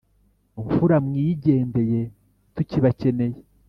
mfura 0.63 0.95
mwigendeye 1.05 2.01
tukibacyeneye 2.55 3.39